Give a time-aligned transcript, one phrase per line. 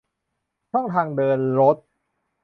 [0.71, 1.77] ช่องทางเดินรถ